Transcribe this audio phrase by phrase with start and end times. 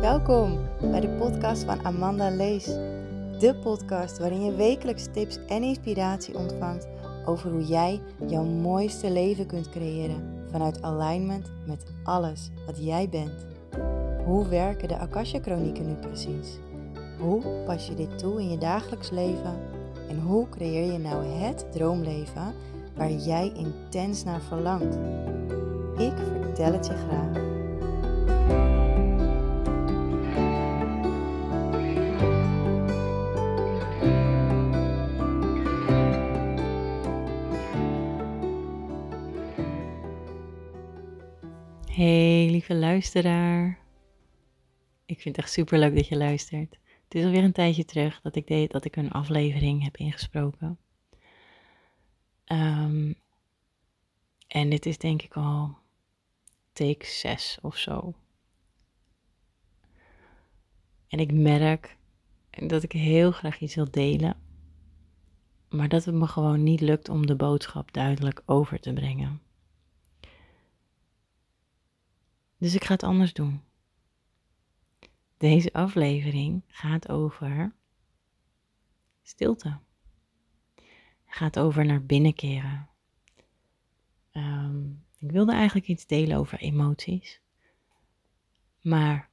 [0.00, 0.58] Welkom
[0.90, 2.64] bij de podcast van Amanda Lees.
[3.38, 6.88] De podcast waarin je wekelijks tips en inspiratie ontvangt
[7.26, 13.46] over hoe jij jouw mooiste leven kunt creëren vanuit alignment met alles wat jij bent.
[14.24, 16.58] Hoe werken de Akasha-chronieken nu precies?
[17.18, 19.58] Hoe pas je dit toe in je dagelijks leven?
[20.08, 22.54] En hoe creëer je nou het droomleven
[22.96, 24.98] waar jij intens naar verlangt?
[25.98, 27.48] Ik vertel graag.
[41.86, 43.78] Hey lieve luisteraar.
[45.06, 46.78] Ik vind het echt super leuk dat je luistert.
[47.04, 50.78] Het is alweer een tijdje terug dat ik deed dat ik een aflevering heb ingesproken.
[52.44, 53.12] Ehm,
[54.46, 55.79] en dit is denk ik al
[56.80, 58.14] take 6 of zo.
[61.08, 61.98] En ik merk
[62.50, 64.36] dat ik heel graag iets wil delen,
[65.68, 69.40] maar dat het me gewoon niet lukt om de boodschap duidelijk over te brengen.
[72.58, 73.62] Dus ik ga het anders doen.
[75.36, 77.74] Deze aflevering gaat over
[79.22, 79.78] stilte.
[81.26, 82.88] Gaat over naar binnen keren.
[84.30, 87.40] Ehm, ik wilde eigenlijk iets delen over emoties.
[88.80, 89.28] Maar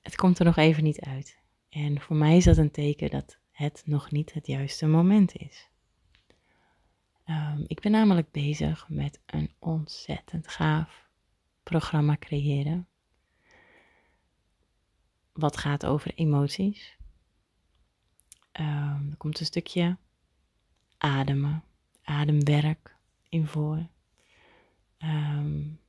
[0.00, 1.38] het komt er nog even niet uit.
[1.68, 5.68] En voor mij is dat een teken dat het nog niet het juiste moment is.
[7.26, 11.08] Um, ik ben namelijk bezig met een ontzettend gaaf
[11.62, 12.86] programma creëren.
[15.32, 16.96] Wat gaat over emoties.
[18.52, 19.96] Um, er komt een stukje
[20.98, 21.64] ademen,
[22.02, 22.96] ademwerk
[23.28, 23.86] in voor.
[25.02, 25.80] Um,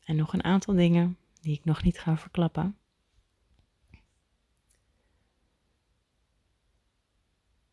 [0.00, 2.78] en nog een aantal dingen die ik nog niet ga verklappen.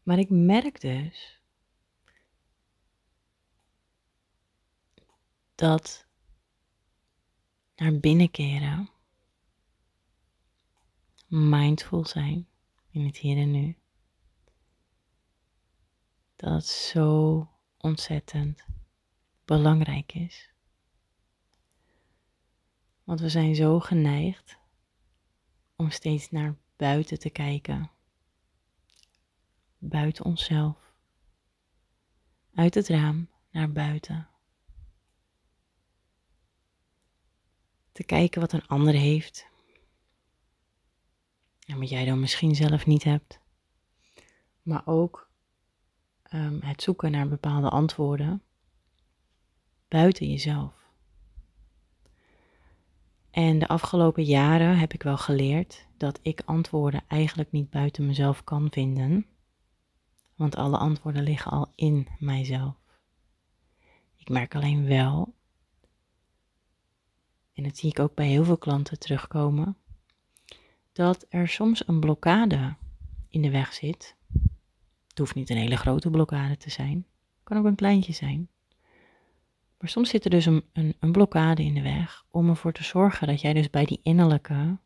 [0.04, 1.42] Maar ik merk dus
[5.56, 6.08] dat
[7.76, 8.90] naar binnen keren,
[11.28, 12.48] mindful zijn
[12.90, 13.78] in het hier en nu,
[16.36, 18.66] dat het zo ontzettend
[19.46, 20.53] belangrijk is.
[23.04, 24.58] Want we zijn zo geneigd
[25.76, 27.92] om steeds naar buiten te kijken.
[29.78, 30.94] Buiten onszelf.
[32.54, 34.28] Uit het raam naar buiten.
[37.92, 39.48] Te kijken wat een ander heeft.
[41.66, 43.40] En wat jij dan misschien zelf niet hebt.
[44.62, 45.32] Maar ook
[46.34, 48.44] um, het zoeken naar bepaalde antwoorden
[49.88, 50.83] buiten jezelf.
[53.34, 58.44] En de afgelopen jaren heb ik wel geleerd dat ik antwoorden eigenlijk niet buiten mezelf
[58.44, 59.26] kan vinden,
[60.36, 62.76] want alle antwoorden liggen al in mijzelf.
[64.16, 65.36] Ik merk alleen wel,
[67.54, 69.78] en dat zie ik ook bij heel veel klanten terugkomen,
[70.92, 72.76] dat er soms een blokkade
[73.30, 74.16] in de weg zit.
[75.08, 76.98] Het hoeft niet een hele grote blokkade te zijn,
[77.36, 78.50] het kan ook een kleintje zijn.
[79.84, 82.84] Maar soms zit er dus een, een, een blokkade in de weg om ervoor te
[82.84, 84.78] zorgen dat jij dus bij die innerlijke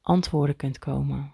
[0.00, 1.32] antwoorden kunt komen.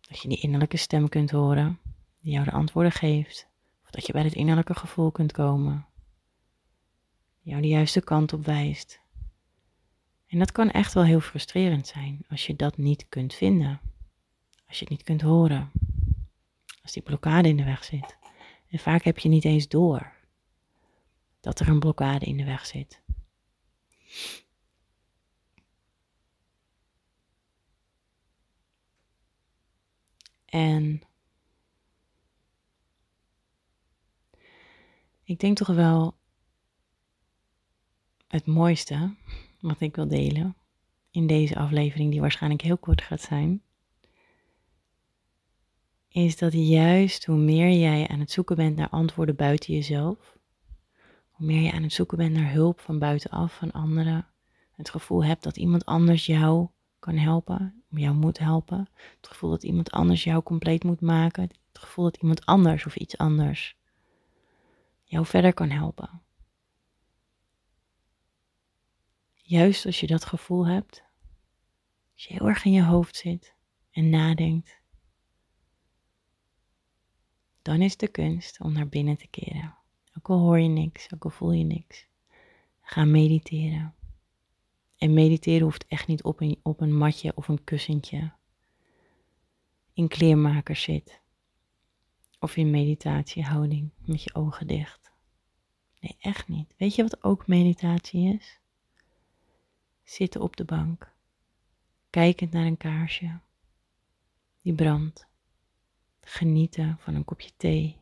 [0.00, 1.78] Dat je die innerlijke stem kunt horen,
[2.20, 3.48] die jou de antwoorden geeft.
[3.84, 5.86] Of dat je bij het innerlijke gevoel kunt komen,
[7.42, 9.00] die jou de juiste kant op wijst.
[10.26, 13.80] En dat kan echt wel heel frustrerend zijn als je dat niet kunt vinden.
[14.68, 15.70] Als je het niet kunt horen.
[16.82, 18.16] Als die blokkade in de weg zit.
[18.70, 20.13] En vaak heb je niet eens door
[21.44, 23.02] dat er een blokkade in de weg zit.
[30.44, 31.02] En
[35.24, 36.14] ik denk toch wel
[38.28, 39.14] het mooiste
[39.60, 40.56] wat ik wil delen
[41.10, 43.62] in deze aflevering, die waarschijnlijk heel kort gaat zijn,
[46.08, 50.33] is dat juist hoe meer jij aan het zoeken bent naar antwoorden buiten jezelf,
[51.34, 54.26] hoe meer je aan het zoeken bent naar hulp van buitenaf, van anderen,
[54.76, 59.62] het gevoel hebt dat iemand anders jou kan helpen, jou moet helpen, het gevoel dat
[59.62, 63.76] iemand anders jou compleet moet maken, het gevoel dat iemand anders of iets anders
[65.04, 66.22] jou verder kan helpen.
[69.32, 71.04] Juist als je dat gevoel hebt,
[72.12, 73.54] als je heel erg in je hoofd zit
[73.90, 74.80] en nadenkt,
[77.62, 79.83] dan is de kunst om naar binnen te keren.
[80.18, 82.06] Ook al hoor je niks, ook al voel je niks.
[82.80, 83.94] Ga mediteren.
[84.96, 88.32] En mediteren hoeft echt niet op een, op een matje of een kussentje.
[89.92, 91.20] In kleermaker zit.
[92.38, 95.12] Of in meditatiehouding met je ogen dicht.
[96.00, 96.74] Nee, echt niet.
[96.76, 98.60] Weet je wat ook meditatie is?
[100.02, 101.12] Zitten op de bank.
[102.10, 103.38] Kijkend naar een kaarsje.
[104.62, 105.26] Die brandt.
[106.20, 107.96] Genieten van een kopje thee.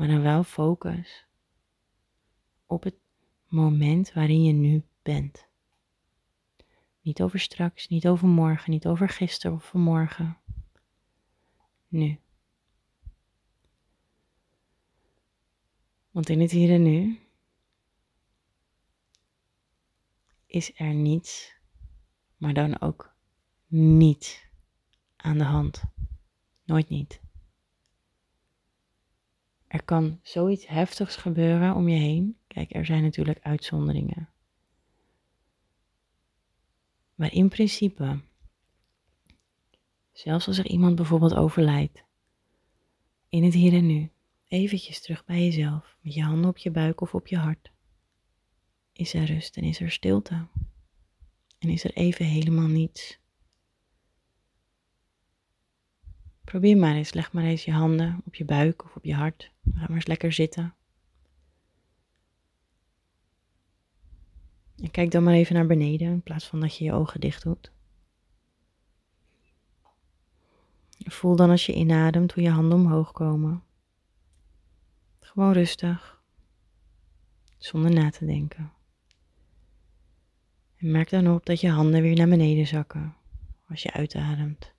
[0.00, 1.26] Maar dan wel focus
[2.66, 2.94] op het
[3.46, 5.48] moment waarin je nu bent.
[7.00, 10.38] Niet over straks, niet over morgen, niet over gisteren of vanmorgen.
[11.88, 12.18] Nu.
[16.10, 17.20] Want in het hier en nu
[20.46, 21.54] is er niets,
[22.36, 23.14] maar dan ook
[23.66, 24.48] niet
[25.16, 25.82] aan de hand.
[26.64, 27.20] Nooit niet.
[29.70, 32.36] Er kan zoiets heftigs gebeuren om je heen.
[32.46, 34.28] Kijk, er zijn natuurlijk uitzonderingen.
[37.14, 38.20] Maar in principe,
[40.12, 42.04] zelfs als er iemand bijvoorbeeld overlijdt,
[43.28, 44.10] in het hier en nu,
[44.48, 47.72] eventjes terug bij jezelf, met je handen op je buik of op je hart,
[48.92, 50.46] is er rust en is er stilte.
[51.58, 53.19] En is er even helemaal niets.
[56.50, 59.52] Probeer maar eens, leg maar eens je handen op je buik of op je hart.
[59.74, 60.74] Ga maar eens lekker zitten.
[64.76, 67.42] En kijk dan maar even naar beneden in plaats van dat je je ogen dicht
[67.42, 67.72] doet.
[70.98, 73.62] Voel dan als je inademt hoe je handen omhoog komen.
[75.20, 76.22] Gewoon rustig,
[77.58, 78.72] zonder na te denken.
[80.76, 83.16] En merk dan op dat je handen weer naar beneden zakken
[83.68, 84.72] als je uitademt.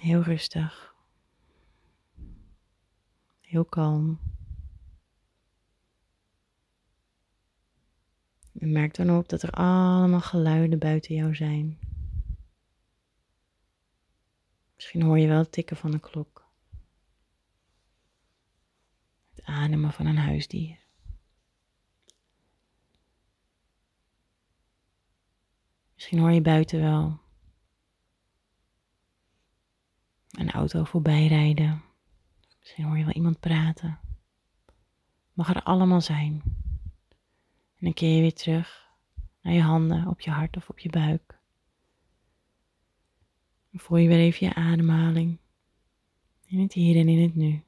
[0.00, 0.94] Heel rustig.
[3.40, 4.20] Heel kalm.
[8.58, 11.78] En merk dan op dat er allemaal geluiden buiten jou zijn.
[14.74, 16.48] Misschien hoor je wel het tikken van de klok.
[19.34, 20.78] Het ademen van een huisdier.
[25.94, 27.20] Misschien hoor je buiten wel
[30.30, 31.82] een auto voorbij rijden.
[32.58, 33.98] Misschien hoor je wel iemand praten.
[35.32, 36.42] Mag er allemaal zijn.
[37.76, 38.88] En dan keer je weer terug
[39.42, 41.38] naar je handen, op je hart of op je buik.
[43.70, 45.38] Dan voel je weer even je ademhaling.
[46.46, 47.62] In het hier en in het nu.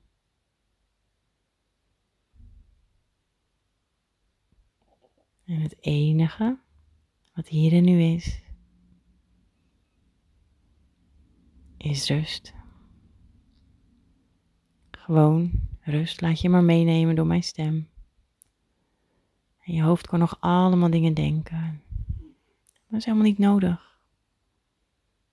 [5.45, 6.59] En het enige
[7.35, 8.41] wat hier en nu is,
[11.83, 12.55] is rust.
[14.91, 15.51] Gewoon
[15.81, 17.89] rust, laat je maar meenemen door mijn stem.
[19.59, 21.83] En je hoofd kan nog allemaal dingen denken.
[22.89, 23.99] Dat is helemaal niet nodig.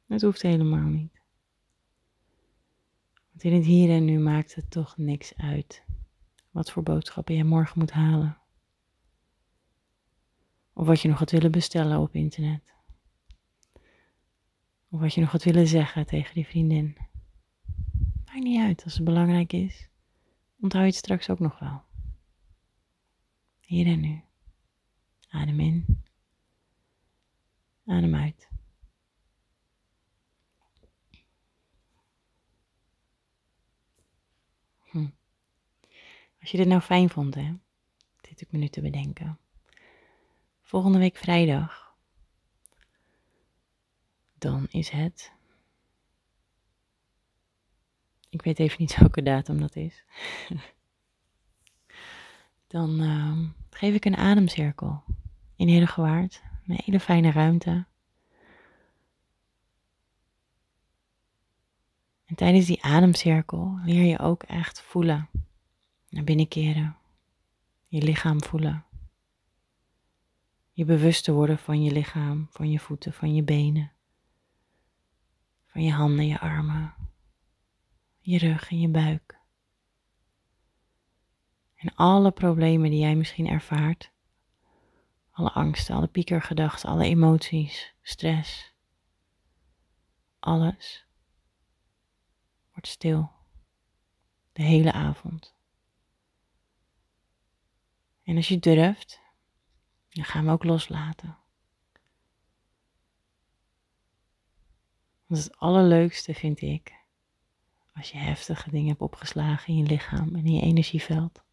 [0.06, 1.22] Dat hoeft helemaal niet.
[3.30, 5.84] Want in het hier en nu maakt het toch niks uit
[6.52, 8.38] wat voor boodschappen je morgen moet halen.
[10.74, 12.74] Of wat je nog gaat willen bestellen op internet.
[14.90, 16.98] Of wat je nog gaat willen zeggen tegen die vriendin.
[18.26, 19.90] Maakt niet uit als het belangrijk is.
[20.60, 21.82] Onthoud je het straks ook nog wel.
[23.60, 24.22] Hier en nu.
[25.30, 26.04] Adem in.
[27.86, 28.50] Adem uit.
[34.80, 35.08] Hm.
[36.40, 37.54] Als je dit nou fijn vond, hè,
[38.22, 39.40] dit ik me nu te bedenken.
[40.62, 41.89] Volgende week vrijdag,
[44.40, 45.32] dan is het.
[48.30, 50.04] Ik weet even niet welke datum dat is.
[52.68, 55.04] dan uh, geef ik een ademcirkel
[55.56, 56.42] in Herengewaard.
[56.68, 57.86] Een hele fijne ruimte.
[62.26, 65.30] En tijdens die ademcirkel leer je ook echt voelen.
[66.10, 66.98] Naar binnen keren.
[67.88, 68.84] Je lichaam voelen.
[70.72, 73.92] Je bewust te worden van je lichaam, van je voeten, van je benen.
[75.80, 76.94] Je handen, je armen.
[78.20, 79.40] Je rug en je buik.
[81.76, 84.12] En alle problemen die jij misschien ervaart,
[85.32, 88.74] alle angsten, alle piekergedachten, alle emoties, stress,
[90.40, 91.08] alles
[92.72, 93.32] wordt stil.
[94.52, 95.56] De hele avond.
[98.24, 99.20] En als je durft,
[100.10, 101.38] dan gaan we ook loslaten.
[105.30, 106.94] Want het allerleukste vind ik,
[107.96, 111.44] als je heftige dingen hebt opgeslagen in je lichaam en in je energieveld,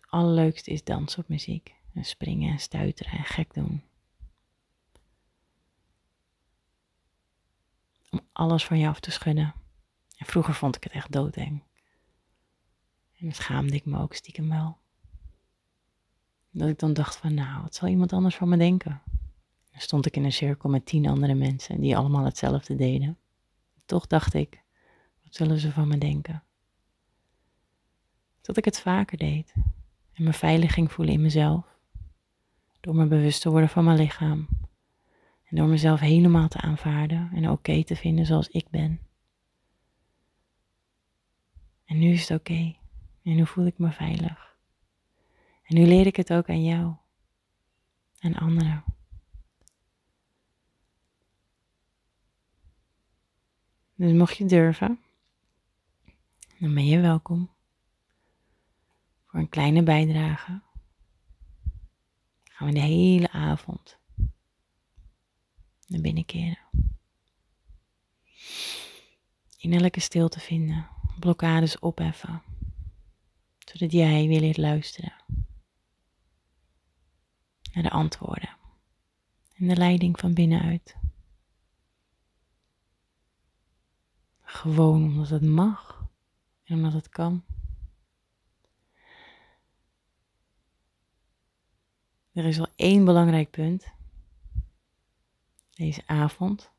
[0.00, 1.76] allerleukste is dansen op muziek.
[1.94, 3.82] En springen en stuiteren en gek doen.
[8.10, 9.54] Om alles van je af te schudden.
[10.16, 11.62] En vroeger vond ik het echt doodeng.
[13.16, 14.78] En dan schaamde ik me ook stiekem wel.
[16.50, 19.02] Dat ik dan dacht van, nou, wat zal iemand anders van me denken?
[19.78, 23.18] Stond ik in een cirkel met tien andere mensen die allemaal hetzelfde deden.
[23.86, 24.62] Toch dacht ik,
[25.22, 26.42] wat zullen ze van me denken?
[28.40, 29.54] Dat ik het vaker deed
[30.12, 31.76] en me veilig ging voelen in mezelf.
[32.80, 34.48] Door me bewust te worden van mijn lichaam.
[35.44, 39.00] En door mezelf helemaal te aanvaarden en oké te vinden zoals ik ben.
[41.84, 42.76] En nu is het oké.
[43.22, 44.56] En nu voel ik me veilig.
[45.62, 46.94] En nu leer ik het ook aan jou.
[48.18, 48.84] En anderen.
[53.98, 55.00] Dus mocht je durven,
[56.58, 57.50] dan ben je welkom
[59.24, 60.60] voor een kleine bijdrage.
[62.44, 63.98] Gaan we de hele avond
[65.86, 66.58] naar binnen keren.
[69.56, 70.88] Innerlijke stilte vinden,
[71.18, 72.42] blokkades opheffen,
[73.58, 75.12] zodat jij weer leert luisteren
[77.72, 78.56] naar de antwoorden
[79.54, 80.96] en de leiding van binnenuit.
[84.48, 86.08] Gewoon omdat het mag
[86.64, 87.44] en omdat het kan.
[92.32, 93.92] Er is wel één belangrijk punt.
[95.70, 96.70] Deze avond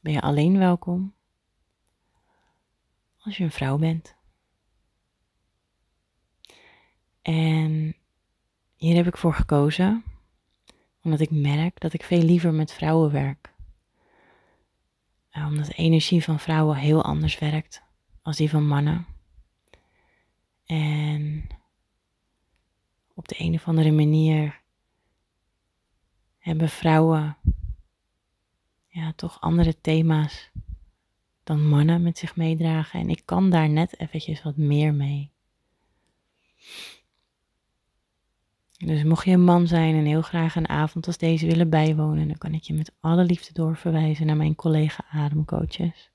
[0.00, 1.14] ben je alleen welkom
[3.18, 4.16] als je een vrouw bent.
[7.22, 7.96] En
[8.76, 10.04] hier heb ik voor gekozen,
[11.02, 13.54] omdat ik merk dat ik veel liever met vrouwen werk.
[15.46, 17.82] Omdat de energie van vrouwen heel anders werkt
[18.22, 19.06] als die van mannen.
[20.66, 21.46] En
[23.14, 24.60] op de een of andere manier
[26.38, 27.36] hebben vrouwen
[28.86, 30.50] ja, toch andere thema's
[31.44, 33.00] dan mannen met zich meedragen.
[33.00, 35.30] En ik kan daar net eventjes wat meer mee.
[38.84, 42.28] Dus mocht je een man zijn en heel graag een avond als deze willen bijwonen,
[42.28, 46.10] dan kan ik je met alle liefde doorverwijzen naar mijn collega ademcoaches.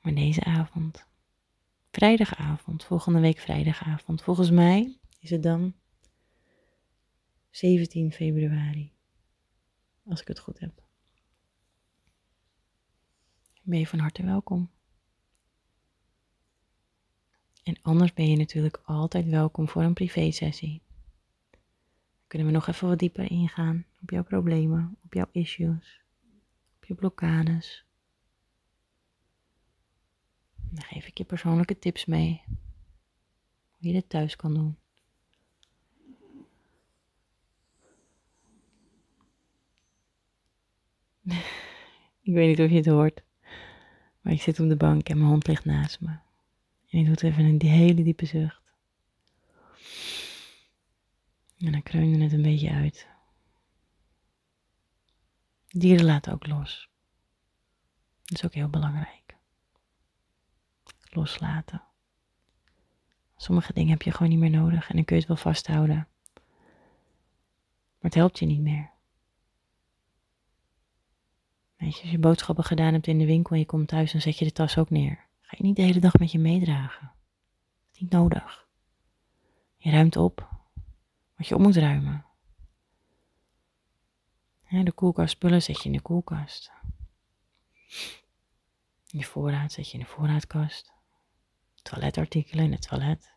[0.00, 1.06] Maar deze avond,
[1.90, 5.74] vrijdagavond, volgende week vrijdagavond, volgens mij is het dan
[7.50, 8.92] 17 februari,
[10.04, 10.82] als ik het goed heb.
[13.62, 14.70] Ben je van harte welkom.
[17.62, 20.82] En anders ben je natuurlijk altijd welkom voor een privé-sessie.
[21.50, 21.60] Dan
[22.26, 26.02] kunnen we nog even wat dieper ingaan op jouw problemen, op jouw issues,
[26.76, 27.84] op je blokkades.
[30.54, 32.42] Dan geef ik je persoonlijke tips mee.
[33.70, 34.76] Hoe je dit thuis kan doen.
[42.22, 43.22] ik weet niet of je het hoort.
[44.20, 46.16] Maar ik zit op de bank en mijn hond ligt naast me.
[46.92, 48.60] En ik doe even een hele diepe zucht.
[51.58, 53.08] En dan kreunde het een beetje uit.
[55.68, 56.88] Dieren laten ook los.
[58.22, 59.36] Dat is ook heel belangrijk.
[61.02, 61.82] Loslaten.
[63.36, 66.08] Sommige dingen heb je gewoon niet meer nodig en dan kun je het wel vasthouden.
[66.34, 68.90] Maar het helpt je niet meer.
[71.76, 74.20] Weet je, als je boodschappen gedaan hebt in de winkel en je komt thuis, dan
[74.20, 75.30] zet je de tas ook neer.
[75.52, 77.06] Ga je niet de hele dag met je meedragen.
[77.06, 78.68] Dat is niet nodig.
[79.76, 80.48] Je ruimt op
[81.36, 82.24] wat je op moet ruimen.
[84.68, 86.72] De koelkastspullen zet je in de koelkast.
[89.06, 90.92] Je voorraad zet je in de voorraadkast.
[91.82, 93.34] Toiletartikelen in het toilet.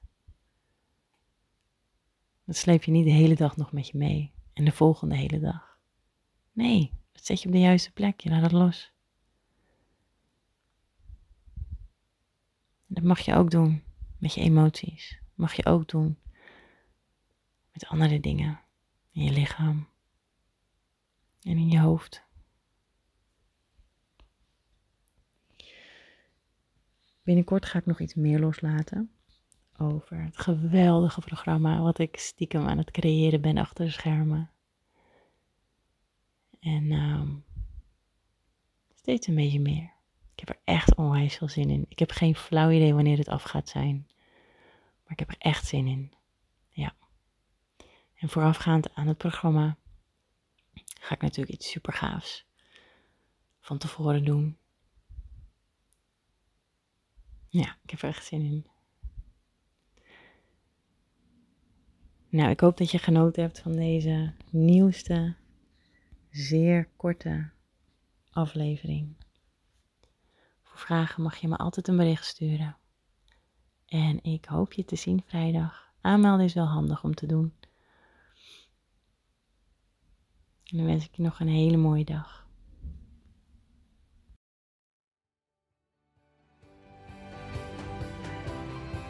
[2.45, 4.33] Dat sleep je niet de hele dag nog met je mee.
[4.53, 5.77] En de volgende hele dag.
[6.51, 8.19] Nee, dat zet je op de juiste plek.
[8.19, 8.93] Je laat het los.
[12.87, 13.83] Dat mag je ook doen
[14.17, 15.19] met je emoties.
[15.21, 16.17] Dat mag je ook doen
[17.71, 18.59] met andere dingen
[19.11, 19.87] in je lichaam
[21.41, 22.23] en in je hoofd.
[27.23, 29.11] Binnenkort ga ik nog iets meer loslaten
[29.77, 34.51] over het geweldige programma wat ik stiekem aan het creëren ben achter de schermen.
[36.59, 37.43] En um,
[38.93, 39.94] steeds een beetje meer.
[40.35, 41.85] Ik heb er echt onwijs veel zin in.
[41.89, 44.07] Ik heb geen flauw idee wanneer het af gaat zijn.
[45.03, 46.13] Maar ik heb er echt zin in.
[46.69, 46.95] Ja.
[48.15, 49.77] En voorafgaand aan het programma
[50.99, 52.45] ga ik natuurlijk iets super gaafs
[53.59, 54.57] van tevoren doen.
[57.47, 58.67] Ja, ik heb er echt zin in.
[62.29, 65.35] Nou, ik hoop dat je genoten hebt van deze nieuwste,
[66.29, 67.49] zeer korte
[68.29, 69.15] aflevering.
[70.77, 72.77] Vragen mag je me altijd een bericht sturen.
[73.85, 75.93] En ik hoop je te zien vrijdag.
[76.01, 77.53] Aanmelden is wel handig om te doen.
[80.63, 82.47] En dan wens ik je nog een hele mooie dag.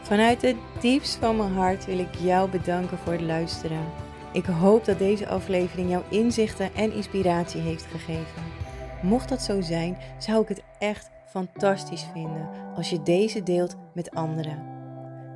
[0.01, 3.91] Vanuit het diepst van mijn hart wil ik jou bedanken voor het luisteren.
[4.33, 8.43] Ik hoop dat deze aflevering jouw inzichten en inspiratie heeft gegeven.
[9.01, 14.11] Mocht dat zo zijn, zou ik het echt fantastisch vinden als je deze deelt met
[14.11, 14.73] anderen.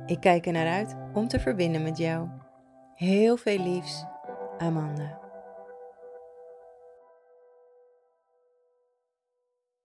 [0.06, 2.28] Ik kijk er naar uit om te verbinden met jou.
[2.94, 4.04] Heel veel liefs,
[4.58, 5.19] Amanda.